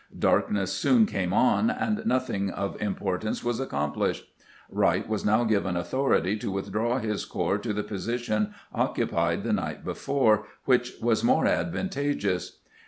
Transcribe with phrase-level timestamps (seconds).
[0.17, 4.25] Darkness soon came on, and nothing of importance was accomplished.
[4.67, 9.85] Wright was now given authority to withdraw his corps to the position occupied the night
[9.85, 12.61] before, which was more advantageous.